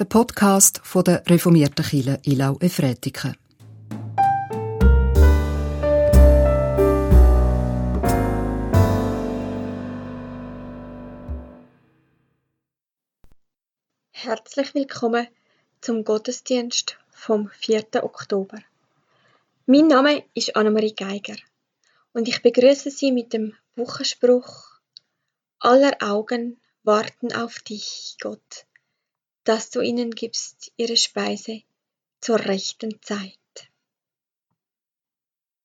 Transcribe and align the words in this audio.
der 0.00 0.06
Podcast 0.06 0.80
von 0.82 1.04
der 1.04 1.22
reformierten 1.26 1.84
Kirche 1.84 2.18
Ilau 2.24 2.56
Efretiken. 2.60 3.36
Herzlich 14.12 14.74
willkommen 14.74 15.28
zum 15.82 16.04
Gottesdienst 16.04 16.96
vom 17.12 17.50
4. 17.50 18.02
Oktober. 18.02 18.58
Mein 19.66 19.88
Name 19.88 20.24
ist 20.32 20.56
Annemarie 20.56 20.94
Geiger 20.94 21.36
und 22.14 22.26
ich 22.26 22.40
begrüße 22.40 22.90
Sie 22.90 23.12
mit 23.12 23.34
dem 23.34 23.54
Wochenspruch 23.76 24.80
Aller 25.58 25.98
Augen 26.00 26.58
warten 26.84 27.34
auf 27.34 27.58
dich, 27.58 28.16
Gott, 28.22 28.64
dass 29.44 29.70
du 29.70 29.80
ihnen 29.80 30.10
gibst 30.10 30.72
ihre 30.76 30.96
Speise 30.96 31.62
zur 32.20 32.38
rechten 32.38 33.00
Zeit. 33.02 33.38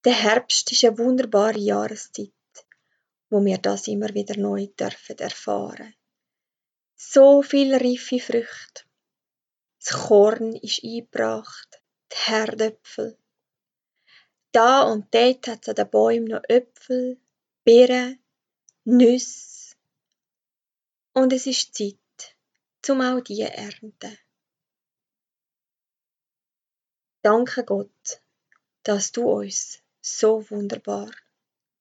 Der 0.06 0.14
Herbst 0.14 0.72
ist 0.72 0.84
eine 0.84 0.98
wunderbare 0.98 1.60
Jahreszeit, 1.60 2.32
wo 3.30 3.44
wir 3.44 3.58
das 3.58 3.88
immer 3.88 4.14
wieder 4.14 4.38
neu 4.38 4.68
dürfen 4.68 5.18
erfahren 5.18 5.94
so 6.96 7.42
viel 7.42 7.74
reife 7.74 8.20
Früchte. 8.20 8.84
Das 9.80 9.94
Korn 9.94 10.56
ist 10.56 10.84
eingebracht, 10.84 11.82
die 12.12 12.18
Herdöpfel. 12.18 13.18
Da 14.52 14.84
und 14.84 15.14
dort 15.14 15.48
hat 15.48 15.62
es 15.62 15.70
an 15.70 15.76
den 15.76 15.90
Bäumen 15.90 16.26
noch 16.26 16.44
Äpfel, 16.48 17.20
Beeren, 17.64 18.20
Nüsse. 18.86 19.76
Und 21.14 21.34
es 21.34 21.46
ist 21.46 21.76
Zeit, 21.76 21.98
zum 22.86 23.02
auch 23.02 23.20
die 23.20 23.42
ernten. 23.42 24.16
Danke 27.24 27.64
Gott, 27.64 28.22
dass 28.84 29.12
du 29.12 29.24
uns 29.24 29.82
so 30.02 30.48
wunderbar 30.52 31.10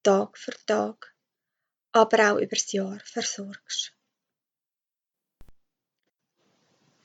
Tag 0.01 0.35
für 0.35 0.53
Tag, 0.65 1.13
aber 1.91 2.31
auch 2.31 2.39
übers 2.39 2.71
Jahr 2.71 2.99
versorgst. 3.01 3.93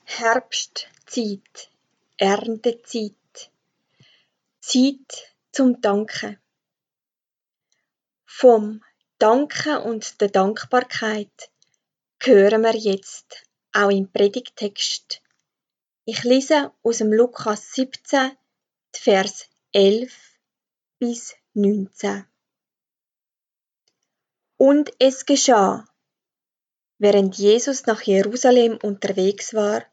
Herbstzeit, 0.05 1.69
Erntezeit, 2.17 3.51
Zeit 4.61 5.35
zum 5.51 5.79
Danken. 5.79 6.39
Vom 8.25 8.83
Danken 9.19 9.77
und 9.77 10.19
der 10.19 10.29
Dankbarkeit 10.29 11.51
hören 12.19 12.63
wir 12.63 12.75
jetzt 12.75 13.50
auch 13.73 13.89
im 13.89 14.11
Predigtext. 14.11 15.21
Ich 16.05 16.23
lese 16.23 16.71
aus 16.83 16.97
dem 16.97 17.13
Lukas 17.13 17.73
17, 17.73 18.31
Vers 18.93 19.49
11 19.71 20.13
bis 20.99 21.35
19. 21.53 22.25
Und 24.57 24.91
es 24.99 25.25
geschah, 25.25 25.87
während 26.97 27.35
Jesus 27.37 27.85
nach 27.85 28.01
Jerusalem 28.01 28.77
unterwegs 28.83 29.53
war, 29.53 29.83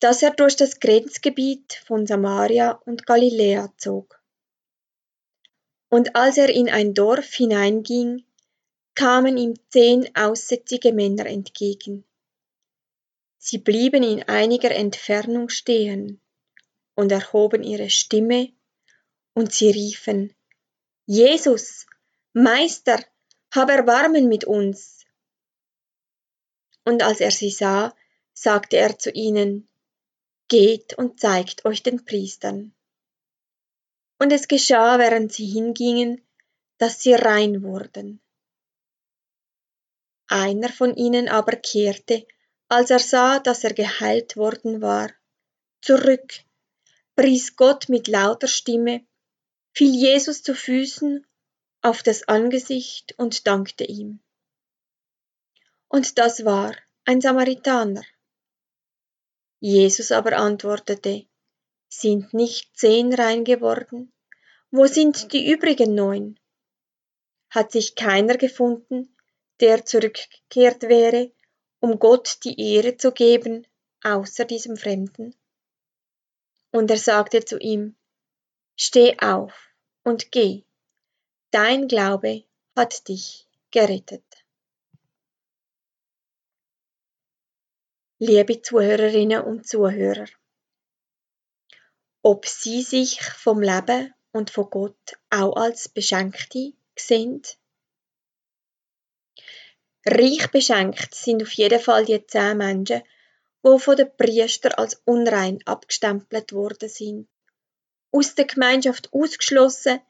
dass 0.00 0.22
er 0.22 0.30
durch 0.30 0.56
das 0.56 0.80
Grenzgebiet 0.80 1.82
von 1.86 2.06
Samaria 2.06 2.72
und 2.86 3.06
Galiläa 3.06 3.72
zog. 3.76 4.20
Und 5.88 6.16
als 6.16 6.38
er 6.38 6.48
in 6.48 6.68
ein 6.68 6.94
Dorf 6.94 7.32
hineinging, 7.32 8.24
kamen 8.94 9.36
ihm 9.36 9.54
zehn 9.70 10.14
aussätzige 10.16 10.92
Männer 10.92 11.26
entgegen. 11.26 12.04
Sie 13.46 13.58
blieben 13.58 14.02
in 14.02 14.22
einiger 14.22 14.70
Entfernung 14.70 15.50
stehen 15.50 16.18
und 16.94 17.12
erhoben 17.12 17.62
ihre 17.62 17.90
Stimme, 17.90 18.54
und 19.34 19.52
sie 19.52 19.70
riefen, 19.70 20.34
Jesus, 21.04 21.84
Meister, 22.32 23.04
hab 23.54 23.68
Erbarmen 23.68 24.30
mit 24.30 24.46
uns. 24.46 25.04
Und 26.86 27.02
als 27.02 27.20
er 27.20 27.30
sie 27.30 27.50
sah, 27.50 27.94
sagte 28.32 28.78
er 28.78 28.98
zu 28.98 29.10
ihnen, 29.10 29.68
Geht 30.48 30.96
und 30.96 31.20
zeigt 31.20 31.66
euch 31.66 31.82
den 31.82 32.02
Priestern. 32.02 32.74
Und 34.18 34.32
es 34.32 34.48
geschah, 34.48 34.98
während 34.98 35.34
sie 35.34 35.46
hingingen, 35.46 36.26
dass 36.78 37.02
sie 37.02 37.12
rein 37.12 37.62
wurden. 37.62 38.22
Einer 40.28 40.70
von 40.70 40.96
ihnen 40.96 41.28
aber 41.28 41.56
kehrte, 41.56 42.26
als 42.68 42.90
er 42.90 42.98
sah, 42.98 43.38
dass 43.38 43.64
er 43.64 43.74
geheilt 43.74 44.36
worden 44.36 44.80
war, 44.80 45.10
zurück, 45.80 46.40
pries 47.14 47.56
Gott 47.56 47.88
mit 47.88 48.08
lauter 48.08 48.48
Stimme, 48.48 49.06
fiel 49.72 49.94
Jesus 49.94 50.42
zu 50.42 50.54
Füßen 50.54 51.26
auf 51.82 52.02
das 52.02 52.26
Angesicht 52.28 53.14
und 53.18 53.46
dankte 53.46 53.84
ihm. 53.84 54.20
Und 55.88 56.18
das 56.18 56.44
war 56.44 56.74
ein 57.04 57.20
Samaritaner. 57.20 58.02
Jesus 59.60 60.10
aber 60.12 60.36
antwortete, 60.36 61.26
sind 61.88 62.34
nicht 62.34 62.76
zehn 62.76 63.14
rein 63.14 63.44
geworden? 63.44 64.12
Wo 64.70 64.86
sind 64.86 65.32
die 65.32 65.48
übrigen 65.50 65.94
neun? 65.94 66.40
Hat 67.50 67.70
sich 67.70 67.94
keiner 67.94 68.36
gefunden, 68.36 69.16
der 69.60 69.84
zurückgekehrt 69.84 70.82
wäre, 70.82 71.30
um 71.84 71.98
Gott 71.98 72.38
die 72.44 72.58
Ehre 72.58 72.96
zu 72.96 73.12
geben, 73.12 73.66
außer 74.02 74.46
diesem 74.46 74.78
Fremden? 74.78 75.36
Und 76.72 76.90
er 76.90 76.96
sagte 76.96 77.44
zu 77.44 77.58
ihm, 77.58 77.94
Steh 78.74 79.18
auf 79.18 79.52
und 80.02 80.32
geh, 80.32 80.64
dein 81.50 81.86
Glaube 81.86 82.44
hat 82.74 83.06
dich 83.08 83.46
gerettet. 83.70 84.24
liebe 88.18 88.62
Zuhörerinnen 88.62 89.42
und 89.42 89.66
Zuhörer, 89.68 90.28
ob 92.22 92.46
Sie 92.46 92.80
sich 92.80 93.20
vom 93.22 93.60
Leben 93.60 94.14
und 94.32 94.48
von 94.50 94.70
Gott 94.70 95.18
auch 95.28 95.56
als 95.56 95.90
Beschenkte 95.90 96.72
sehen? 96.96 97.42
Reich 100.06 100.50
beschenkt 100.50 101.14
sind 101.14 101.42
auf 101.42 101.52
jeden 101.52 101.80
Fall 101.80 102.04
die 102.04 102.26
zehn 102.26 102.58
Menschen, 102.58 103.02
die 103.64 103.78
von 103.78 103.96
den 103.96 104.14
Priestern 104.16 104.72
als 104.72 105.00
unrein 105.04 105.60
abgestempelt 105.64 106.52
worden 106.52 106.88
sind, 106.88 107.28
aus 108.10 108.34
der 108.34 108.44
Gemeinschaft 108.44 109.12
ausgeschlossen, 109.12 110.00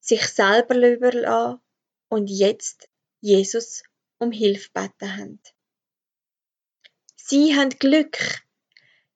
sich 0.00 0.26
selber 0.28 0.76
überlassen 0.76 1.60
und 2.08 2.28
jetzt 2.28 2.88
Jesus 3.20 3.82
um 4.18 4.32
Hilfe 4.32 4.70
beten 4.72 5.16
haben. 5.16 5.40
Sie 7.16 7.56
haben 7.56 7.70
Glück. 7.70 8.18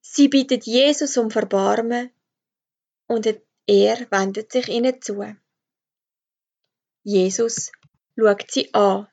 Sie 0.00 0.28
bittet 0.28 0.64
Jesus 0.64 1.16
um 1.16 1.30
Verbarmen 1.30 2.10
und 3.06 3.26
er 3.66 4.10
wendet 4.10 4.52
sich 4.52 4.68
ihnen 4.68 5.00
zu. 5.02 5.36
Jesus 7.02 7.70
schaut 8.16 8.50
sie 8.50 8.72
an, 8.74 9.08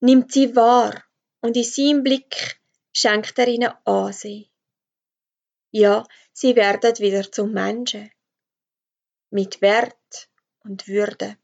nimmt 0.00 0.32
sie 0.32 0.56
wahr 0.56 1.04
und 1.40 1.56
in 1.56 1.64
seinem 1.64 2.02
Blick 2.02 2.60
schenkt 2.92 3.38
er 3.38 3.48
ihnen 3.48 3.72
Ansehen. 3.84 4.50
Ja, 5.70 6.06
sie 6.32 6.56
werden 6.56 6.98
wieder 6.98 7.30
zum 7.30 7.52
Menschen. 7.52 8.10
Mit 9.30 9.60
Wert 9.60 10.28
und 10.64 10.88
Würde. 10.88 11.36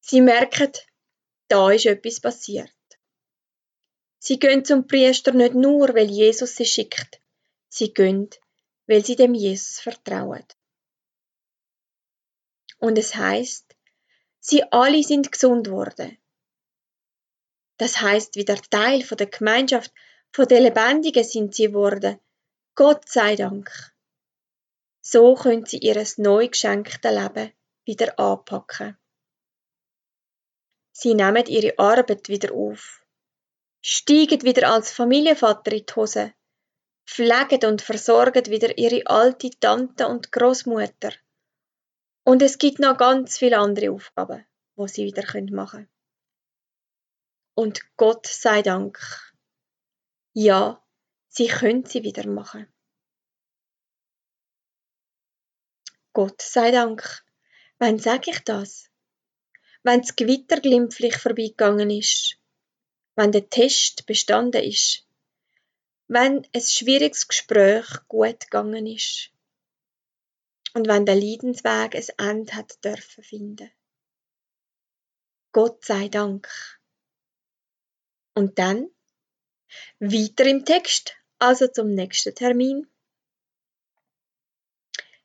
Sie 0.00 0.20
merken, 0.20 0.72
da 1.48 1.70
ist 1.70 1.86
etwas 1.86 2.20
passiert. 2.20 2.72
Sie 4.18 4.38
gehen 4.38 4.64
zum 4.64 4.86
Priester 4.86 5.32
nicht 5.32 5.54
nur, 5.54 5.94
weil 5.94 6.10
Jesus 6.10 6.56
sie 6.56 6.66
schickt. 6.66 7.20
Sie 7.68 7.92
gehen, 7.94 8.28
weil 8.86 9.04
sie 9.04 9.16
dem 9.16 9.34
Jesus 9.34 9.80
vertrauen. 9.80 10.44
Und 12.78 12.98
es 12.98 13.14
heißt, 13.14 13.69
sie 14.40 14.64
alle 14.72 15.02
sind 15.02 15.30
gesund 15.30 15.70
worden. 15.70 16.18
Das 17.76 18.00
heißt, 18.00 18.36
wieder 18.36 18.56
Teil 18.56 19.02
von 19.02 19.16
der 19.16 19.28
Gemeinschaft, 19.28 19.92
von 20.32 20.46
der 20.46 20.60
Lebendigen 20.60 21.24
sind 21.24 21.54
sie 21.54 21.72
worden. 21.72 22.18
Gott 22.74 23.08
sei 23.08 23.36
Dank. 23.36 23.70
So 25.02 25.34
können 25.34 25.64
sie 25.64 25.78
ihres 25.78 26.18
neu 26.18 26.48
geschenkten 26.48 27.14
Leben 27.14 27.52
wieder 27.84 28.18
anpacken. 28.18 28.96
Sie 30.92 31.14
nehmen 31.14 31.46
ihre 31.46 31.78
Arbeit 31.78 32.28
wieder 32.28 32.52
auf, 32.52 33.04
steigen 33.80 34.42
wieder 34.42 34.70
als 34.70 34.92
Familienvater 34.92 35.72
in 35.72 35.86
die 35.86 35.94
Hose, 35.94 36.34
pflegen 37.06 37.64
und 37.64 37.80
versorgen 37.80 38.46
wieder 38.46 38.76
ihre 38.76 39.06
alte 39.06 39.50
Tante 39.58 40.06
und 40.06 40.30
Großmutter. 40.30 41.12
Und 42.24 42.42
es 42.42 42.58
gibt 42.58 42.78
noch 42.78 42.96
ganz 42.96 43.38
viele 43.38 43.58
andere 43.58 43.90
Aufgaben, 43.90 44.46
wo 44.76 44.86
sie 44.86 45.04
wieder 45.04 45.24
machen 45.52 45.70
können. 45.70 45.88
Und 47.54 47.96
Gott 47.96 48.26
sei 48.26 48.62
Dank. 48.62 48.98
Ja, 50.32 50.84
sie 51.28 51.48
können 51.48 51.84
sie 51.84 52.02
wieder 52.02 52.26
machen. 52.26 52.72
Gott 56.12 56.40
sei 56.42 56.70
Dank. 56.70 57.24
Wann 57.78 57.98
sage 57.98 58.30
ich 58.30 58.40
das? 58.40 58.90
Wenn 59.82 60.02
das 60.02 60.16
Gewitter 60.16 60.60
glimpflich 60.60 61.16
vorbeigegangen 61.16 61.90
ist, 61.90 62.36
wenn 63.14 63.32
der 63.32 63.48
Test 63.48 64.06
bestanden 64.06 64.62
ist, 64.62 65.06
wenn 66.08 66.46
ein 66.54 66.60
schwieriges 66.60 67.28
Gespräch 67.28 67.86
gut 68.08 68.40
gegangen 68.40 68.86
ist 68.86 69.30
und 70.74 70.86
wenn 70.88 71.06
der 71.06 71.16
Leidensweg 71.16 71.94
ein 71.94 72.04
Ende 72.18 72.54
hat 72.54 72.84
dürfen 72.84 73.24
finden. 73.24 73.70
Gott 75.52 75.84
sei 75.84 76.08
Dank. 76.08 76.48
Und 78.34 78.58
dann 78.58 78.88
weiter 79.98 80.44
im 80.46 80.64
Text, 80.64 81.16
also 81.38 81.66
zum 81.66 81.94
nächsten 81.94 82.34
Termin. 82.34 82.86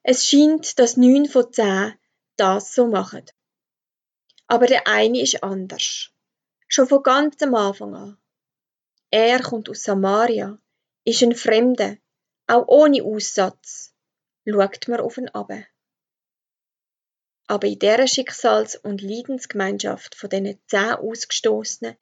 Es 0.02 0.26
scheint, 0.26 0.78
dass 0.80 0.98
neun 0.98 1.28
von 1.28 1.52
zehn 1.52 1.94
das 2.36 2.74
so 2.74 2.88
machen. 2.88 3.26
Aber 4.48 4.68
der 4.68 4.88
eine 4.88 5.22
ist 5.22 5.44
anders. 5.44 6.12
Schon 6.68 6.88
von 6.88 7.04
ganz 7.04 7.42
am 7.42 7.56
Anfang 7.56 7.96
an. 7.96 8.18
Er 9.10 9.42
kommt 9.42 9.70
aus 9.70 9.84
Samaria, 9.84 10.60
ist 11.06 11.24
ein 11.24 11.36
Fremder, 11.36 11.98
auch 12.48 12.68
ohne 12.68 13.04
Aussatz, 13.04 13.95
schaut 14.46 14.88
man 14.88 15.00
auf 15.00 15.18
ihn 15.18 15.30
ab. 15.30 15.52
Aber 17.48 17.68
in 17.68 17.80
dieser 17.80 18.08
Schicksals- 18.08 18.76
und 18.76 19.02
Leidensgemeinschaft 19.02 20.16
von 20.16 20.30
diesen 20.30 20.60
zehn 20.68 20.94
Ausgestoßenen 20.94 21.96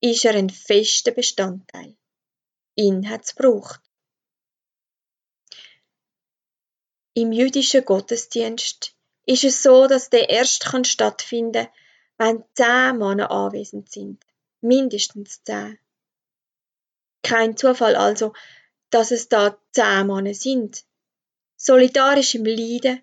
ist 0.00 0.24
er 0.24 0.34
ein 0.34 0.50
fester 0.50 1.10
Bestandteil. 1.10 1.96
Ihn 2.74 3.08
hat's 3.08 3.34
gebraucht. 3.34 3.80
Im 7.14 7.32
jüdischen 7.32 7.84
Gottesdienst 7.84 8.96
ist 9.26 9.44
es 9.44 9.62
so, 9.62 9.86
dass 9.86 10.08
der 10.08 10.30
erst 10.30 10.64
kann 10.64 10.84
stattfinden 10.84 11.68
wenn 12.18 12.44
zehn 12.54 12.98
Männer 12.98 13.30
anwesend 13.30 13.90
sind. 13.90 14.24
Mindestens 14.60 15.42
zehn. 15.42 15.78
Kein 17.22 17.56
Zufall 17.56 17.96
also, 17.96 18.32
dass 18.90 19.10
es 19.10 19.28
da 19.28 19.58
zehn 19.72 20.06
Männer 20.06 20.34
sind. 20.34 20.84
Solidarisch 21.64 22.34
im 22.34 22.44
Leiden, 22.44 23.02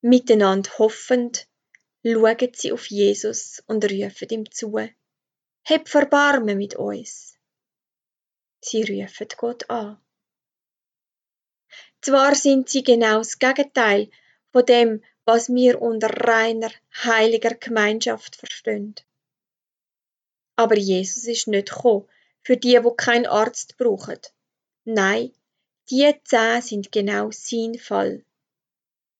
miteinander 0.00 0.70
hoffend, 0.78 1.48
schauen 2.04 2.52
sie 2.54 2.70
auf 2.70 2.86
Jesus 2.86 3.64
und 3.66 3.84
rufen 3.84 4.28
ihm 4.28 4.48
zu. 4.48 4.78
Heb 5.64 5.88
Verbarmen 5.88 6.56
mit 6.56 6.76
uns. 6.76 7.36
Sie 8.60 8.84
rufen 8.84 9.26
Gott 9.36 9.68
an. 9.68 10.00
Zwar 12.00 12.36
sind 12.36 12.68
sie 12.68 12.84
genau 12.84 13.18
das 13.18 13.40
Gegenteil 13.40 14.08
von 14.52 14.64
dem, 14.64 15.02
was 15.24 15.48
wir 15.48 15.82
unter 15.82 16.06
reiner, 16.06 16.70
heiliger 17.02 17.56
Gemeinschaft 17.56 18.36
verstehen. 18.36 18.94
Aber 20.54 20.76
Jesus 20.76 21.24
ist 21.24 21.48
nicht 21.48 21.70
gekommen 21.70 22.08
für 22.42 22.56
die, 22.56 22.78
wo 22.84 22.92
keinen 22.92 23.26
Arzt 23.26 23.76
brauchen. 23.78 24.20
Nein, 24.84 25.32
die 25.90 26.12
zehn 26.24 26.62
sind 26.62 26.92
genau 26.92 27.30
sein 27.30 27.78
Fall. 27.78 28.24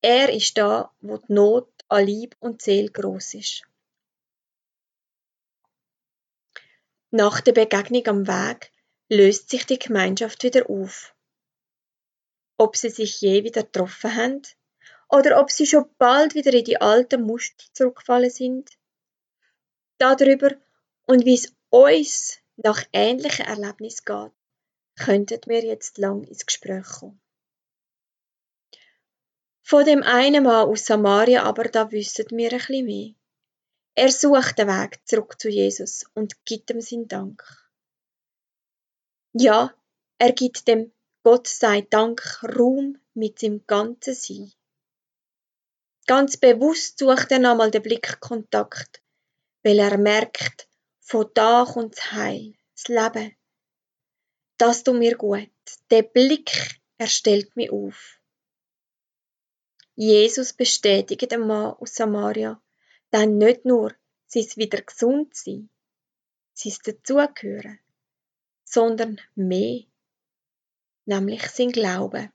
Er 0.02 0.32
ist 0.32 0.56
da, 0.58 0.92
wo 1.00 1.18
die 1.18 1.32
Not 1.32 1.68
an 1.88 2.06
Lieb 2.06 2.36
und 2.40 2.62
Seele 2.62 2.90
groß 2.90 3.34
ist. 3.34 3.62
Nach 7.10 7.40
der 7.40 7.52
Begegnung 7.52 8.06
am 8.06 8.26
Weg 8.26 8.72
löst 9.08 9.50
sich 9.50 9.64
die 9.66 9.78
Gemeinschaft 9.78 10.42
wieder 10.42 10.68
auf 10.68 11.16
ob 12.58 12.76
sie 12.76 12.90
sich 12.90 13.20
je 13.20 13.44
wieder 13.44 13.62
getroffen 13.62 14.14
haben 14.14 14.42
oder 15.08 15.40
ob 15.40 15.50
sie 15.50 15.66
schon 15.66 15.88
bald 15.98 16.34
wieder 16.34 16.52
in 16.52 16.64
die 16.64 16.80
alten 16.80 17.22
Muster 17.22 17.64
zurückgefallen 17.72 18.30
sind. 18.30 18.70
Darüber 19.98 20.50
und 21.06 21.24
wie 21.24 21.34
es 21.34 21.54
uns 21.70 22.38
nach 22.56 22.82
ähnlichen 22.92 23.46
Erlebnissen 23.46 24.04
geht, 24.04 24.32
könnten 24.96 25.40
wir 25.46 25.64
jetzt 25.64 25.98
lang 25.98 26.24
ins 26.24 26.46
Gespräch 26.46 26.86
kommen. 26.86 27.20
Von 29.62 29.84
dem 29.84 30.02
einen 30.02 30.44
Mann 30.44 30.68
aus 30.68 30.86
Samaria 30.86 31.42
aber 31.42 31.64
da 31.64 31.90
wissen 31.90 32.26
wir 32.30 32.52
ein 32.52 32.58
bisschen 32.58 32.86
mehr. 32.86 33.14
Er 33.94 34.12
sucht 34.12 34.58
den 34.58 34.68
Weg 34.68 35.00
zurück 35.06 35.40
zu 35.40 35.48
Jesus 35.48 36.04
und 36.14 36.44
gibt 36.44 36.70
ihm 36.70 36.80
seinen 36.80 37.08
Dank. 37.08 37.42
Ja, 39.32 39.74
er 40.18 40.32
gibt 40.32 40.68
dem 40.68 40.92
Gott 41.22 41.48
sei 41.48 41.80
Dank 41.80 42.42
Ruhm 42.56 42.98
mit 43.14 43.40
seinem 43.40 43.66
ganzen 43.66 44.14
Sein. 44.14 44.52
Ganz 46.06 46.36
bewusst 46.36 47.00
sucht 47.00 47.32
er 47.32 47.40
nochmal 47.40 47.72
den 47.72 47.82
Blickkontakt, 47.82 49.02
weil 49.64 49.80
er 49.80 49.98
merkt, 49.98 50.68
von 51.00 51.28
da 51.34 51.64
kommt 51.64 51.96
das 51.96 52.12
Heil, 52.12 52.54
das 52.74 52.86
Leben. 52.86 53.36
Das 54.58 54.84
tut 54.84 54.96
mir 54.96 55.16
gut. 55.16 55.50
Der 55.90 56.02
Blick, 56.02 56.80
er 56.98 57.06
stellt 57.06 57.54
mich 57.56 57.70
auf. 57.70 58.20
Jesus 59.94 60.52
bestätigt 60.52 61.30
dem 61.30 61.46
Mann 61.46 61.74
aus 61.74 61.94
Samaria 61.94 62.60
dann 63.10 63.38
nicht 63.38 63.64
nur 63.64 63.94
sein 64.26 64.46
wieder 64.56 64.82
gesund 64.82 65.34
sein, 65.34 65.70
sein 66.52 66.74
Dazugehören, 66.84 67.78
sondern 68.64 69.20
mehr 69.34 69.84
nämlich 71.06 71.42
sein 71.48 71.72
Glaube. 71.72 72.30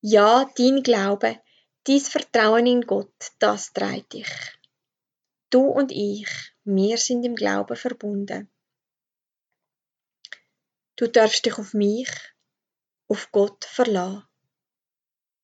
Ja, 0.00 0.48
dein 0.56 0.82
Glaube, 0.82 1.40
dein 1.84 2.00
Vertrauen 2.00 2.66
in 2.66 2.82
Gott, 2.82 3.32
das 3.38 3.72
trägt 3.72 4.12
dich. 4.12 4.30
Du 5.50 5.62
und 5.62 5.90
ich, 5.90 6.28
wir 6.64 6.98
sind 6.98 7.24
im 7.24 7.34
Glauben 7.34 7.76
verbunden. 7.76 8.50
Du 10.98 11.06
darfst 11.06 11.46
dich 11.46 11.56
auf 11.58 11.74
mich, 11.74 12.10
auf 13.06 13.30
Gott 13.30 13.64
verlassen. 13.64 14.26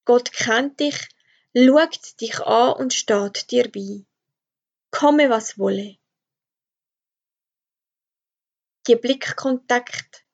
Gott 0.04 0.32
kennt 0.32 0.80
dich, 0.80 1.08
schaut 1.56 2.20
dich 2.20 2.40
an 2.40 2.74
und 2.74 2.92
steht 2.92 3.52
dir 3.52 3.70
bei. 3.70 4.04
Komme, 4.90 5.30
was 5.30 5.56
wolle. 5.56 5.96
Die 8.88 8.96
Blickkontakt 8.96 10.24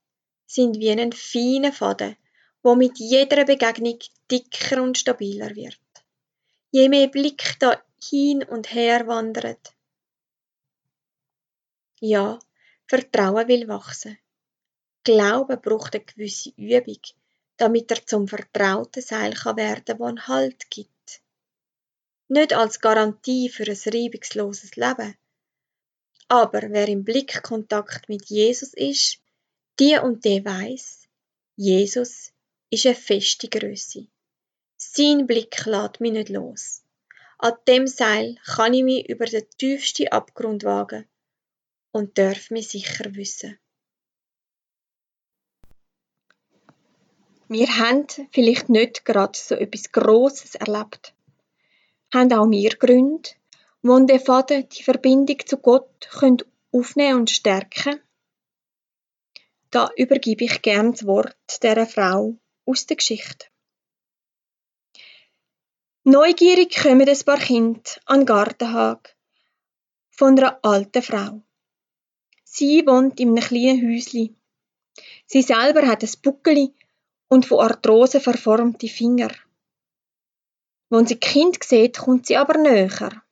sind 0.47 0.79
wie 0.79 0.91
ein 0.91 1.13
feiner 1.13 1.75
Faden, 1.75 2.17
wo 2.63 2.75
mit 2.75 2.99
jeder 2.99 3.45
Begegnung 3.45 3.99
dicker 4.31 4.83
und 4.83 4.97
stabiler 4.97 5.55
wird. 5.55 5.79
Je 6.71 6.89
mehr 6.89 7.09
Blick 7.09 7.59
da 7.59 7.79
hin 8.03 8.43
und 8.43 8.73
her 8.73 9.07
wandert. 9.07 9.75
Ja, 12.01 12.39
Vertrauen 12.87 13.49
will 13.49 13.69
wachsen. 13.69 14.19
Glaube 15.05 15.57
braucht 15.57 15.95
eine 15.95 16.05
gewisse 16.05 16.53
Übung, 16.57 17.01
damit 17.57 17.91
er 17.91 18.07
zum 18.07 18.29
vertrauten 18.29 19.03
Seil 19.03 19.33
kann 19.35 19.57
werden, 19.57 19.99
wo 19.99 20.05
einen 20.05 20.27
Halt 20.27 20.71
gibt. 20.71 21.23
Nicht 22.29 22.53
als 22.53 22.81
Garantie 22.81 23.49
für 23.49 23.65
ein 23.65 23.77
reibungsloses 23.95 24.77
Leben. 24.77 25.17
Aber 26.29 26.63
wer 26.71 26.89
im 26.89 27.05
Blickkontakt 27.05 28.09
mit 28.09 28.27
Jesus 28.27 28.73
ist, 28.75 29.19
die 29.79 29.97
und 29.97 30.25
der 30.25 30.45
weiß, 30.45 31.09
Jesus 31.57 32.33
ist 32.71 32.87
eine 32.87 32.95
feste 32.95 33.49
Größe. 33.49 34.07
Sein 34.77 35.27
Blick 35.27 35.67
lässt 35.67 36.01
mich 36.01 36.13
nicht 36.13 36.29
los. 36.29 36.83
An 37.39 37.55
dem 37.67 37.87
Seil 37.87 38.37
kann 38.45 38.75
ich 38.75 38.85
mich 38.85 39.09
über 39.09 39.27
den 39.27 39.49
tiefsten 39.59 40.09
Abgrund 40.09 40.65
wagen 40.65 41.07
und 41.91 42.17
darf 42.17 42.51
mich 42.51 42.69
sicher 42.69 43.15
wissen. 43.15 43.59
Wir 47.51 47.67
haben 47.79 48.07
vielleicht 48.33 48.71
nicht 48.71 49.05
gerade 49.05 49.39
so 49.39 49.55
etwas 49.55 49.93
Grosses 49.93 50.55
erlebt, 50.55 51.15
haben 52.15 52.33
auch 52.33 52.51
wir 52.51 52.71
Gründe, 52.71 53.29
wo 53.83 53.99
der 53.99 54.21
Vater 54.21 54.63
die 54.63 54.83
Verbindung 54.83 55.39
zu 55.45 55.59
Gott 55.59 56.09
aufnehmen 56.73 57.19
und 57.21 57.31
stärken 57.31 58.01
da 59.71 59.89
übergebe 59.97 60.45
ich 60.45 60.63
gern 60.63 60.93
das 60.93 61.07
Wort 61.07 61.37
der 61.63 61.87
Frau 61.87 62.37
aus 62.67 62.87
der 62.87 62.97
Geschichte. 62.97 63.47
Neugierig 66.03 66.75
kommen 66.83 67.09
ein 67.09 67.25
paar 67.25 67.39
Kinder 67.39 67.83
an 68.07 68.21
den 68.21 68.27
Gartenhag 68.27 69.17
von 70.11 70.37
einer 70.37 70.59
alten 70.63 71.03
Frau. 71.03 71.43
Sie 72.43 72.85
wohnt 72.87 73.21
in 73.21 73.29
einem 73.29 73.45
kleinen 73.45 73.89
Häuschen. 73.89 74.37
Sie 75.27 75.43
selber 75.43 75.87
hat 75.87 76.03
ein 76.03 76.11
Buckeli 76.23 76.75
und 77.31 77.47
von 77.47 77.61
Arthrose 77.61 78.21
verformte 78.21 78.89
Finger. 78.89 79.31
Wenn 80.91 81.07
sie 81.07 81.17
Kind 81.17 81.63
sieht, 81.63 81.99
kommt 81.99 82.27
sie 82.27 82.37
aber 82.37 82.59
näher. 82.59 83.23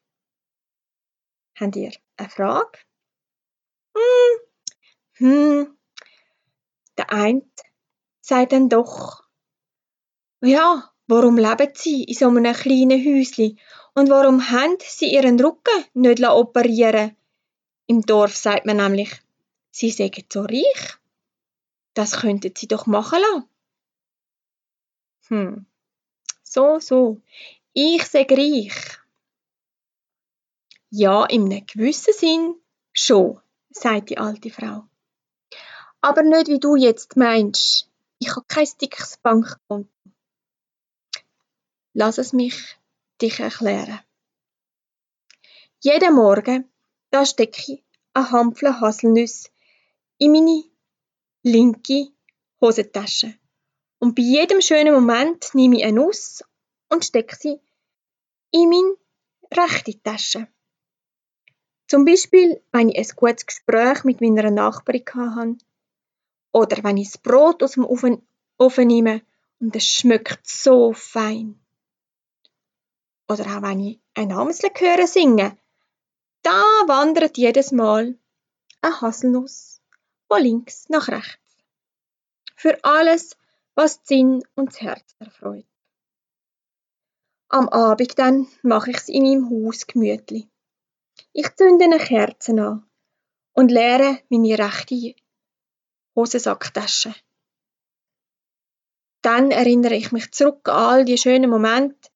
Habt 1.59 1.77
ihr 1.77 1.93
eine 2.17 2.31
Frage? 2.31 2.79
hm, 3.99 4.41
hm, 5.19 5.79
der 6.97 7.13
eine 7.13 7.43
sagt 8.21 8.53
dann 8.53 8.69
doch, 8.69 9.25
ja, 10.41 10.93
warum 11.09 11.37
leben 11.37 11.73
sie 11.75 12.05
in 12.05 12.15
so 12.15 12.29
einem 12.29 12.55
kleinen 12.55 13.05
Häuschen 13.05 13.59
und 13.95 14.11
warum 14.11 14.51
haben 14.51 14.77
sie 14.81 15.13
ihren 15.13 15.41
Rücken 15.41 15.85
nicht 15.95 16.25
operieren 16.25 17.17
Im 17.87 18.03
Dorf 18.03 18.37
sagt 18.37 18.67
man 18.67 18.77
nämlich, 18.77 19.11
sie 19.71 19.91
sägen 19.91 20.25
so 20.33 20.43
reich. 20.43 20.99
Das 21.95 22.21
könnten 22.21 22.53
sie 22.55 22.69
doch 22.69 22.87
machen 22.87 23.21
lassen. 23.21 23.49
Hm, 25.29 25.67
so, 26.43 26.79
so, 26.81 27.21
ich 27.73 28.05
sag 28.07 28.31
reich. 28.33 28.99
Ja, 30.91 31.27
in 31.27 31.45
einem 31.45 31.67
gewissen 31.67 32.15
Sinn 32.15 32.55
schon, 32.93 33.41
sagt 33.71 34.11
die 34.11 34.19
alte 34.19 34.51
Frau. 34.51 34.89
Aber 36.01 36.23
nicht 36.23 36.49
wie 36.49 36.59
du 36.59 36.77
jetzt 36.77 37.17
meinst. 37.17 37.91
Ich 38.19 38.31
habe 38.31 38.47
kein 38.49 38.67
dickes 38.81 39.19
Bankkonto. 39.19 39.87
Lass 41.93 42.19
es 42.19 42.33
mich 42.33 42.79
dich 43.21 43.41
erklären. 43.41 44.01
Jeden 45.81 46.15
Morgen, 46.15 46.71
da 47.11 47.27
stecke 47.27 47.61
ich 47.73 47.85
eine 48.15 48.31
Handvoll 48.31 48.81
Haselnüsse 48.81 49.51
in 50.19 50.33
meine 50.33 50.65
linke 51.43 52.09
Hosentasche. 52.61 53.35
Und 53.99 54.15
bei 54.15 54.23
jedem 54.23 54.61
schönen 54.61 54.95
Moment 54.95 55.55
nehme 55.55 55.79
ich 55.79 55.85
eine 55.85 56.01
Nuss 56.01 56.45
und 56.89 57.05
stecke 57.05 57.37
sie 57.37 57.61
in 58.51 58.71
meine 58.71 58.97
rechte 59.53 60.01
Tasche. 60.03 60.49
Zum 61.89 62.05
Beispiel, 62.05 62.63
wenn 62.71 62.91
ich 62.91 62.99
ein 62.99 63.17
gutes 63.17 63.47
Gespräch 63.47 64.05
mit 64.05 64.21
meiner 64.21 64.51
Nachbarin 64.51 65.05
hatte 65.15 65.57
oder 66.53 66.85
wenn 66.85 66.99
ich 66.99 67.11
das 67.11 67.19
Brot 67.19 67.63
aus 67.63 67.73
dem 67.73 67.85
Ofen, 67.85 68.27
Ofen 68.59 68.89
nehme 68.89 69.23
und 69.59 69.75
es 69.75 69.87
schmeckt 69.87 70.47
so 70.47 70.93
fein. 70.93 71.59
Oder 73.29 73.45
auch 73.45 73.63
wenn 73.63 73.81
ich 73.81 74.01
ein 74.15 74.33
Amsel 74.33 74.71
singen, 75.07 75.59
da 76.43 76.63
wandert 76.87 77.37
jedes 77.37 77.73
Mal 77.73 78.19
eine 78.81 79.01
Haselnuss 79.01 79.81
von 80.29 80.43
links 80.43 80.89
nach 80.89 81.09
rechts. 81.09 81.57
Für 82.55 82.83
alles, 82.85 83.37
was 83.79 84.01
Sinn 84.03 84.43
und 84.57 84.71
das 84.71 84.81
Herz 84.81 85.15
erfreut. 85.21 85.65
Am 87.49 87.69
Abend 87.69 88.19
dann 88.19 88.49
mache 88.63 88.91
ich 88.91 88.97
es 88.97 89.09
in 89.09 89.23
meinem 89.23 89.49
Haus 89.51 89.87
gemütlich. 89.87 90.49
Ich 91.33 91.55
zünde 91.55 91.85
eine 91.85 91.99
Kerze 91.99 92.61
an 92.61 92.91
und 93.53 93.71
leere 93.71 94.21
meine 94.31 94.59
rechte 94.59 95.15
Hosensacktasche. 96.17 97.15
Dann 99.23 99.53
erinnere 99.53 99.95
ich 99.95 100.11
mich 100.11 100.33
zurück 100.33 100.69
an 100.69 100.75
all 100.75 101.05
die 101.05 101.17
schönen 101.17 101.49
Momente 101.49 102.11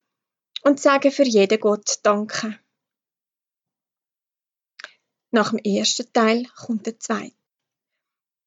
und 0.63 0.81
sage 0.81 1.13
für 1.13 1.23
jeden 1.23 1.61
Gott 1.61 2.01
Danke. 2.03 2.59
Nach 5.31 5.51
dem 5.51 5.61
ersten 5.61 6.13
Teil 6.13 6.45
kommt 6.57 6.87
der 6.87 6.99
zweite. 6.99 7.42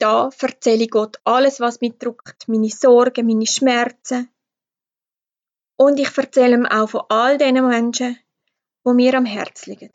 Da 0.05 0.29
erzähle 0.39 0.83
ich 0.83 0.91
Gott 0.91 1.19
alles, 1.23 1.59
was 1.59 1.81
mich 1.81 1.97
drückt, 1.97 2.47
meine 2.47 2.69
Sorgen, 2.69 3.25
meine 3.25 3.47
Schmerzen. 3.47 4.29
Und 5.77 5.99
ich 5.99 6.15
erzähle 6.15 6.57
ihm 6.57 6.67
auch 6.67 6.87
von 6.87 7.05
all 7.09 7.39
den 7.39 7.55
Menschen, 7.67 8.19
wo 8.83 8.93
mir 8.93 9.15
am 9.15 9.25
Herz 9.25 9.65
liegen. 9.65 9.91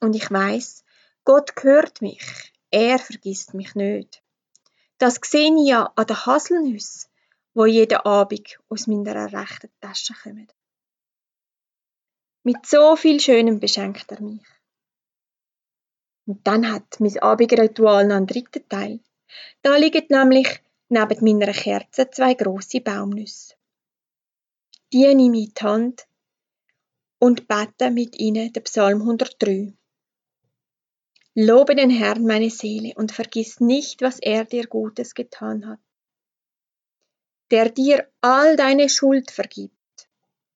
Und 0.00 0.16
ich 0.16 0.30
weiß, 0.30 0.86
Gott 1.24 1.52
hört 1.60 2.00
mich. 2.00 2.54
Er 2.70 2.98
vergisst 2.98 3.52
mich 3.52 3.74
nicht. 3.74 4.22
Das 4.96 5.20
sehe 5.22 5.54
ich 5.54 5.68
ja 5.68 5.92
an 5.94 6.06
den 6.06 6.24
Haselnüssen, 6.24 7.10
wo 7.52 7.66
jeden 7.66 7.98
Abend 7.98 8.58
aus 8.70 8.86
meiner 8.86 9.30
rechten 9.34 9.70
Tasche 9.82 10.14
kommen. 10.14 10.48
Mit 12.42 12.64
so 12.64 12.96
viel 12.96 13.20
Schönem 13.20 13.60
beschenkt 13.60 14.10
er 14.10 14.22
mich. 14.22 14.46
Und 16.28 16.46
dann 16.46 16.70
hat 16.70 17.00
mein 17.00 17.18
Abendritual 17.20 18.06
noch 18.06 18.16
einen 18.16 18.26
dritten 18.26 18.68
Teil. 18.68 19.00
Da 19.62 19.76
liegen 19.76 20.04
nämlich 20.10 20.60
neben 20.90 21.24
meiner 21.24 21.54
Kerze 21.54 22.10
zwei 22.10 22.34
große 22.34 22.82
Baumnüsse. 22.82 23.54
Die 24.92 25.14
nehme 25.14 25.38
ich 25.38 25.48
in 25.48 25.54
die 25.54 25.62
Hand 25.62 26.06
und 27.18 27.48
bete 27.48 27.90
mit 27.90 28.18
ihnen 28.18 28.52
den 28.52 28.62
Psalm 28.64 29.00
103. 29.00 29.72
Lobe 31.34 31.74
den 31.74 31.88
Herrn, 31.88 32.26
meine 32.26 32.50
Seele, 32.50 32.92
und 32.96 33.10
vergiss 33.12 33.60
nicht, 33.60 34.02
was 34.02 34.18
er 34.18 34.44
dir 34.44 34.66
Gutes 34.66 35.14
getan 35.14 35.66
hat. 35.66 35.80
Der 37.50 37.70
dir 37.70 38.06
all 38.20 38.54
deine 38.56 38.90
Schuld 38.90 39.30
vergibt 39.30 40.10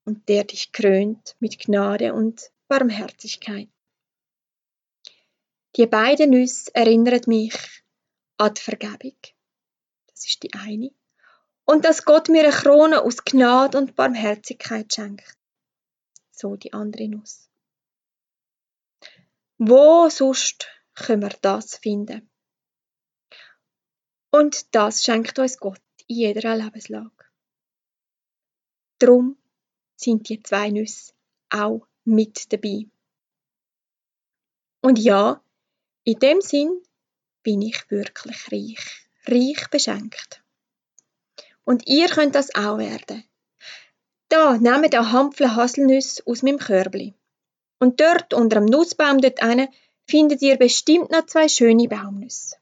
und 0.04 0.28
der 0.28 0.44
dich 0.44 0.70
krönt 0.70 1.34
mit 1.40 1.58
Gnade 1.58 2.12
und 2.12 2.52
Barmherzigkeit. 2.68 3.71
Die 5.76 5.86
beiden 5.86 6.30
Nüsse 6.30 6.74
erinnern 6.74 7.22
mich 7.26 7.54
an 8.36 8.52
die 8.52 8.60
Vergebung. 8.60 9.16
Das 10.08 10.26
ist 10.26 10.42
die 10.42 10.52
eine. 10.52 10.90
Und 11.64 11.84
dass 11.84 12.04
Gott 12.04 12.28
mir 12.28 12.42
eine 12.42 12.52
Krone 12.52 13.02
aus 13.02 13.24
Gnade 13.24 13.78
und 13.78 13.96
Barmherzigkeit 13.96 14.92
schenkt. 14.92 15.38
So 16.30 16.56
die 16.56 16.72
andere 16.72 17.08
Nuss. 17.08 17.48
Wo 19.56 20.08
sonst 20.10 20.68
können 20.94 21.22
wir 21.22 21.36
das 21.40 21.76
finden? 21.76 22.28
Und 24.30 24.74
das 24.74 25.04
schenkt 25.04 25.38
uns 25.38 25.58
Gott 25.58 25.80
in 26.06 26.16
jeder 26.16 26.56
Lebenslage. 26.56 27.24
Drum 28.98 29.38
sind 29.96 30.28
die 30.28 30.42
zwei 30.42 30.70
Nüsse 30.70 31.12
auch 31.48 31.86
mit 32.04 32.52
dabei. 32.52 32.86
Und 34.80 34.98
ja, 34.98 35.42
in 36.04 36.18
dem 36.18 36.40
Sinn 36.40 36.82
bin 37.42 37.62
ich 37.62 37.90
wirklich 37.90 38.52
reich, 38.52 39.08
reich 39.26 39.68
beschenkt. 39.70 40.42
Und 41.64 41.86
ihr 41.86 42.08
könnt 42.08 42.34
das 42.34 42.54
auch 42.54 42.78
werden. 42.78 43.24
Da, 44.28 44.56
nehmt 44.56 44.94
eine 44.94 45.12
Handvoll 45.12 45.54
Haselnüsse 45.54 46.22
aus 46.26 46.42
meinem 46.42 46.58
Körbli. 46.58 47.14
Und 47.78 48.00
dort 48.00 48.34
unter 48.34 48.60
dem 48.60 48.66
Nussbaum 48.66 49.20
dort 49.20 49.42
eine 49.42 49.68
findet 50.06 50.42
ihr 50.42 50.56
bestimmt 50.56 51.10
noch 51.10 51.26
zwei 51.26 51.48
schöne 51.48 51.88
Baumnüsse. 51.88 52.56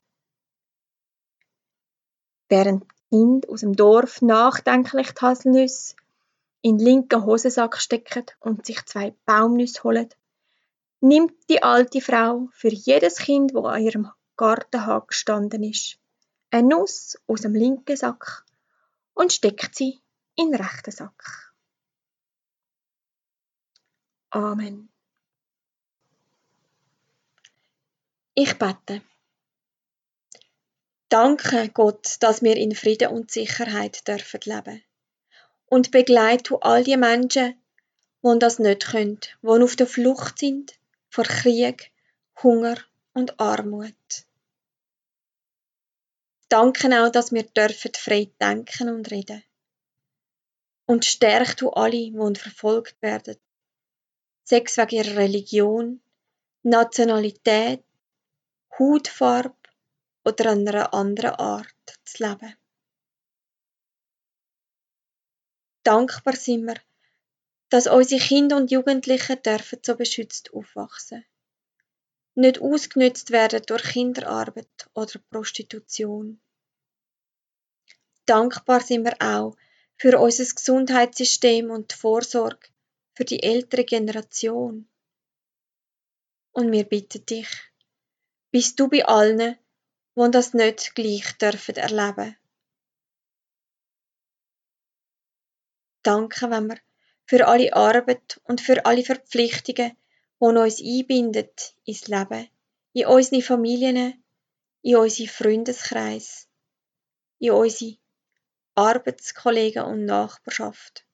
Während 2.49 2.85
Kind 3.11 3.49
aus 3.49 3.61
dem 3.61 3.75
Dorf 3.75 4.23
nachdenklich 4.23 5.13
die 5.13 5.21
Haselnüsse 5.21 5.95
in 6.63 6.79
den 6.79 6.85
linken 6.85 7.25
Hosensack 7.25 7.77
stecken 7.79 8.27
und 8.41 8.67
sich 8.67 8.85
zwei 8.87 9.15
Baumnüsse 9.25 9.83
holen, 9.83 10.09
nimmt 11.01 11.33
die 11.49 11.63
alte 11.63 12.01
Frau 12.01 12.49
für 12.53 12.69
jedes 12.69 13.17
Kind, 13.17 13.55
wo 13.55 13.67
an 13.67 13.83
ihrem 13.83 14.11
Gartenhag 14.37 15.09
gestanden 15.09 15.63
ist, 15.63 15.99
eine 16.51 16.69
Nuss 16.69 17.19
aus 17.27 17.43
dem 17.43 17.55
linken 17.55 17.97
Sack 17.97 18.45
und 19.15 19.33
steckt 19.33 19.75
sie 19.75 19.99
in 20.37 20.53
den 20.53 20.61
rechten 20.61 20.91
Sack. 20.91 21.55
Amen. 24.31 24.89
Ich 28.35 28.57
bete. 28.59 29.03
Danke 31.09 31.69
Gott, 31.75 32.17
dass 32.21 32.43
wir 32.43 32.57
in 32.57 32.75
Frieden 32.75 33.09
und 33.09 33.31
Sicherheit 33.31 34.07
dürfen 34.07 34.41
leben. 34.45 34.83
Und 35.67 35.91
begleite 35.91 36.63
all 36.63 36.85
die 36.85 36.97
Menschen, 36.97 37.61
die 38.23 38.39
das 38.39 38.59
nicht 38.61 38.87
können, 38.87 39.19
die 39.43 39.49
auf 39.49 39.77
der 39.77 39.87
Flucht 39.87 40.39
sind 40.39 40.80
vor 41.11 41.25
Krieg, 41.25 41.93
Hunger 42.43 42.77
und 43.13 43.39
Armut. 43.39 43.95
Danke 46.49 46.89
auch, 46.89 47.13
dass 47.13 47.33
wir 47.33 47.45
dürfen 47.45 47.93
frei 47.95 48.31
denken 48.41 48.89
und 48.89 49.11
reden. 49.11 49.43
Und 50.87 51.05
stärk 51.05 51.57
du 51.59 51.71
alle, 51.71 52.11
die 52.11 52.35
verfolgt 52.35 53.01
werden, 53.03 53.37
sechs 54.45 54.77
wegen 54.77 54.97
ihrer 54.97 55.17
Religion, 55.17 56.01
Nationalität, 56.63 57.85
Hautfarbe 58.79 59.55
oder 60.25 60.51
einer 60.51 60.93
anderen 60.93 61.35
Art 61.37 61.99
zu 62.05 62.25
leben. 62.25 62.57
Dankbar 65.83 66.37
sind 66.37 66.67
wir, 66.67 66.77
dass 67.71 67.87
unsere 67.87 68.21
Kinder 68.21 68.57
und 68.57 68.71
Jugendlichen 68.71 69.43
dürfen 69.43 69.79
so 69.83 69.95
beschützt 69.95 70.53
aufwachsen. 70.53 71.25
Nicht 72.35 72.61
ausgenützt 72.61 73.31
werden 73.31 73.63
durch 73.67 73.83
Kinderarbeit 73.85 74.91
oder 74.95 75.21
Prostitution. 75.31 76.41
Dankbar 78.27 78.81
sind 78.81 79.05
wir 79.05 79.17
auch 79.21 79.57
für 79.97 80.19
unser 80.19 80.45
Gesundheitssystem 80.45 81.71
und 81.71 81.93
die 81.93 81.97
Vorsorge 81.97 82.69
für 83.15 83.25
die 83.25 83.43
ältere 83.43 83.85
Generation. 83.85 84.89
Und 86.53 86.73
wir 86.73 86.85
bitten 86.85 87.25
dich, 87.27 87.49
bist 88.51 88.81
du 88.81 88.89
bei 88.89 89.05
allen, 89.05 89.59
die 90.17 90.31
das 90.31 90.55
nicht 90.55 90.95
gleich 90.95 91.37
dürfen 91.39 91.77
erleben. 91.77 92.37
Danke, 96.03 96.51
wenn 96.51 96.69
wir 96.69 96.79
für 97.31 97.47
alle 97.47 97.73
Arbeit 97.75 98.41
und 98.43 98.61
für 98.61 98.85
alle 98.85 99.05
Verpflichtungen, 99.05 99.97
die 100.41 100.45
uns 100.45 100.81
einbinden 100.83 101.49
ins 101.85 102.09
Leben, 102.09 102.49
in 102.93 103.07
unsere 103.07 103.41
Familien, 103.41 104.25
in 104.83 104.97
unsere 104.97 105.29
Freundeskreis, 105.29 106.49
in 107.39 107.53
unsere 107.53 107.99
Arbeitskollegen 108.75 109.85
und 109.85 110.07
Nachbarschaft. 110.07 111.07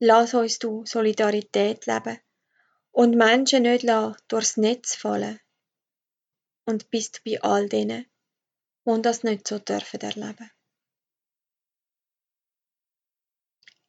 Lass 0.00 0.34
uns 0.34 0.58
du 0.58 0.84
Solidarität 0.84 1.86
leben 1.86 2.18
und 2.92 3.16
Menschen 3.16 3.62
nicht 3.62 3.86
durchs 4.28 4.58
Netz 4.58 4.96
fallen. 4.96 5.40
Und 6.66 6.90
bist 6.90 7.24
bei 7.24 7.40
all 7.40 7.70
denen, 7.70 8.04
die 8.84 9.00
das 9.00 9.22
nicht 9.22 9.48
so 9.48 9.58
dürfen 9.58 10.02
erleben. 10.02 10.50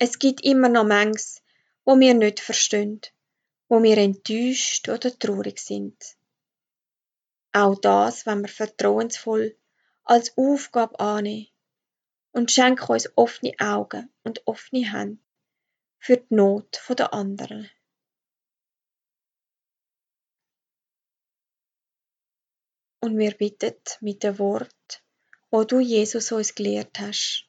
Es 0.01 0.17
gibt 0.17 0.45
immer 0.45 0.69
noch 0.69 0.85
Mengs, 0.85 1.41
wo 1.83 1.99
wir 1.99 2.13
nicht 2.13 2.39
verstehen, 2.39 3.01
wo 3.67 3.83
wir 3.83 3.97
enttäuscht 3.97 4.87
oder 4.87 5.17
traurig 5.19 5.59
sind. 5.59 6.15
Auch 7.51 7.77
das, 7.77 8.25
wenn 8.25 8.41
wir 8.41 8.47
vertrauensvoll 8.47 9.57
als 10.05 10.37
Aufgabe 10.37 10.97
annehmen 11.01 11.47
und 12.31 12.49
schenken 12.49 12.89
uns 12.89 13.09
offene 13.17 13.51
Augen 13.59 14.09
und 14.23 14.47
offene 14.47 14.89
Hände 14.89 15.21
für 15.97 16.15
die 16.15 16.33
Not 16.33 16.81
der 16.97 17.13
anderen. 17.13 17.69
Und 23.01 23.17
wir 23.17 23.31
bitten 23.31 23.75
mit 23.99 24.23
dem 24.23 24.39
Wort, 24.39 25.03
wo 25.49 25.65
du 25.65 25.79
Jesus 25.79 26.31
uns 26.31 26.55
gelehrt 26.55 26.99
hast, 26.99 27.48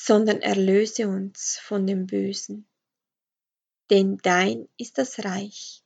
sondern 0.00 0.40
erlöse 0.42 1.08
uns 1.08 1.58
von 1.58 1.84
dem 1.84 2.06
Bösen. 2.06 2.68
Denn 3.90 4.16
dein 4.18 4.68
ist 4.76 4.96
das 4.96 5.24
Reich 5.24 5.82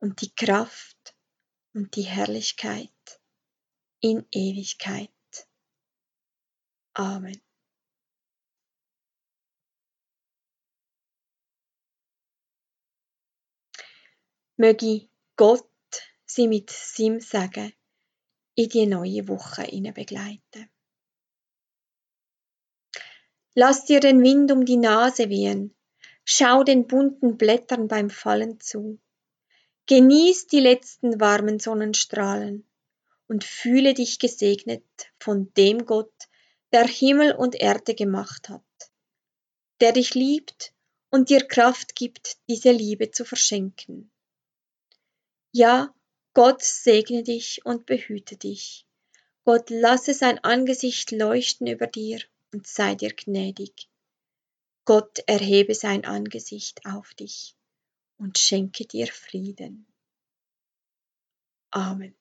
und 0.00 0.20
die 0.22 0.34
Kraft 0.34 1.14
und 1.72 1.94
die 1.94 2.02
Herrlichkeit 2.02 3.20
in 4.00 4.26
Ewigkeit. 4.32 5.10
Amen. 6.94 7.40
Möge 14.56 15.08
Gott 15.36 15.70
sie 16.26 16.48
mit 16.48 16.70
seinem 16.70 17.20
Segen 17.20 17.72
in 18.56 18.68
die 18.68 18.86
neue 18.86 19.28
Woche 19.28 19.62
begleiten. 19.92 20.68
Lass 23.54 23.86
dir 23.86 24.00
den 24.00 24.22
Wind 24.22 24.52
um 24.52 24.64
die 24.64 24.76
Nase 24.76 25.28
wehen, 25.28 25.74
schau 26.24 26.62
den 26.62 26.86
bunten 26.86 27.36
Blättern 27.36 27.88
beim 27.88 28.10
Fallen 28.10 28.60
zu. 28.60 28.98
Genieß 29.86 30.46
die 30.48 30.60
letzten 30.60 31.18
warmen 31.20 31.58
Sonnenstrahlen 31.58 32.68
und 33.26 33.44
fühle 33.44 33.94
dich 33.94 34.18
gesegnet 34.18 34.84
von 35.18 35.52
dem 35.54 35.86
Gott, 35.86 36.12
der 36.72 36.86
Himmel 36.86 37.32
und 37.32 37.54
Erde 37.54 37.94
gemacht 37.94 38.48
hat, 38.48 38.62
der 39.80 39.92
dich 39.92 40.14
liebt 40.14 40.74
und 41.10 41.30
dir 41.30 41.46
Kraft 41.46 41.94
gibt, 41.94 42.36
diese 42.48 42.70
Liebe 42.70 43.10
zu 43.10 43.24
verschenken. 43.24 44.10
Ja, 45.52 45.94
Gott 46.34 46.62
segne 46.62 47.22
dich 47.22 47.64
und 47.64 47.86
behüte 47.86 48.36
dich. 48.36 48.86
Gott 49.44 49.70
lasse 49.70 50.12
sein 50.12 50.38
Angesicht 50.44 51.10
leuchten 51.10 51.66
über 51.66 51.86
dir 51.86 52.20
und 52.52 52.66
sei 52.66 52.94
dir 52.94 53.14
gnädig. 53.14 53.88
Gott 54.84 55.18
erhebe 55.26 55.74
sein 55.74 56.04
Angesicht 56.04 56.86
auf 56.86 57.14
dich 57.14 57.54
und 58.16 58.38
schenke 58.38 58.86
dir 58.86 59.06
Frieden. 59.06 59.86
Amen. 61.70 62.14